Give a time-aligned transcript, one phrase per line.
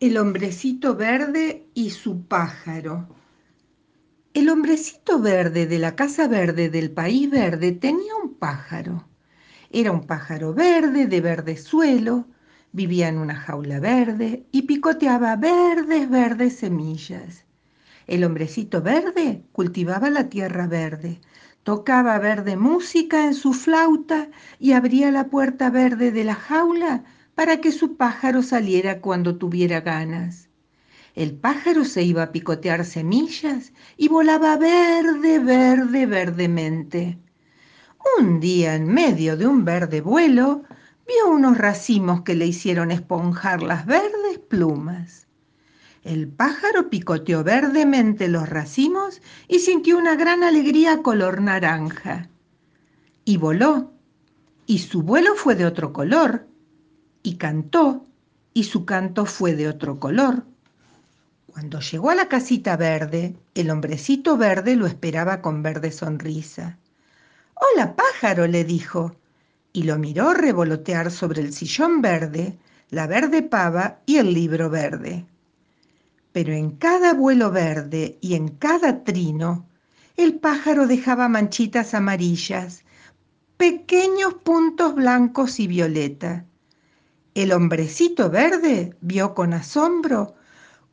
[0.00, 3.06] El hombrecito verde y su pájaro.
[4.32, 9.06] El hombrecito verde de la casa verde del país verde tenía un pájaro.
[9.70, 12.28] Era un pájaro verde de verde suelo,
[12.72, 17.44] vivía en una jaula verde y picoteaba verdes, verdes semillas.
[18.06, 21.20] El hombrecito verde cultivaba la tierra verde,
[21.62, 27.04] tocaba verde música en su flauta y abría la puerta verde de la jaula
[27.40, 30.50] para que su pájaro saliera cuando tuviera ganas.
[31.14, 37.18] El pájaro se iba a picotear semillas y volaba verde, verde, verdemente.
[38.18, 40.64] Un día en medio de un verde vuelo,
[41.08, 45.26] vio unos racimos que le hicieron esponjar las verdes plumas.
[46.04, 52.28] El pájaro picoteó verdemente los racimos y sintió una gran alegría color naranja.
[53.24, 53.94] Y voló.
[54.66, 56.49] Y su vuelo fue de otro color,
[57.22, 58.06] y cantó,
[58.54, 60.44] y su canto fue de otro color.
[61.46, 66.78] Cuando llegó a la casita verde, el hombrecito verde lo esperaba con verde sonrisa.
[67.54, 69.16] Hola, pájaro, le dijo,
[69.72, 72.58] y lo miró revolotear sobre el sillón verde,
[72.90, 75.26] la verde pava y el libro verde.
[76.32, 79.66] Pero en cada vuelo verde y en cada trino,
[80.16, 82.84] el pájaro dejaba manchitas amarillas,
[83.56, 86.44] pequeños puntos blancos y violeta,
[87.34, 90.34] el hombrecito verde vio con asombro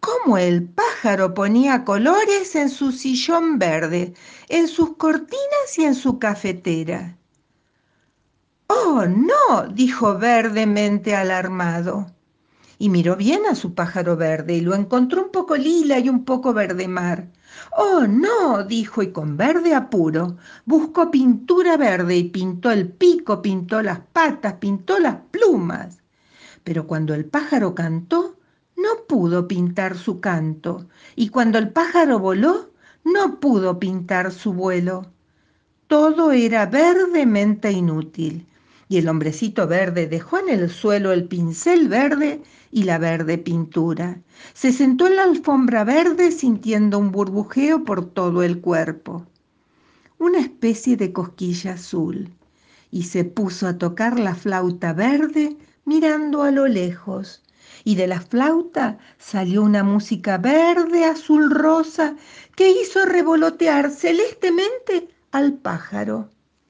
[0.00, 4.14] cómo el pájaro ponía colores en su sillón verde,
[4.48, 7.16] en sus cortinas y en su cafetera.
[8.66, 12.06] Oh, no, dijo verdemente alarmado.
[12.78, 16.24] Y miró bien a su pájaro verde y lo encontró un poco lila y un
[16.24, 17.28] poco verde mar.
[17.76, 23.82] Oh, no, dijo y con verde apuro buscó pintura verde y pintó el pico, pintó
[23.82, 26.01] las patas, pintó las plumas
[26.64, 28.36] pero cuando el pájaro cantó,
[28.76, 32.70] no pudo pintar su canto, y cuando el pájaro voló,
[33.04, 35.10] no pudo pintar su vuelo.
[35.86, 38.46] Todo era verdemente inútil,
[38.88, 44.20] y el hombrecito verde dejó en el suelo el pincel verde y la verde pintura.
[44.54, 49.26] Se sentó en la alfombra verde sintiendo un burbujeo por todo el cuerpo,
[50.18, 52.30] una especie de cosquilla azul,
[52.90, 57.42] y se puso a tocar la flauta verde mirando a lo lejos,
[57.84, 62.16] y de la flauta salió una música verde, azul, rosa,
[62.56, 66.30] que hizo revolotear celestemente al pájaro.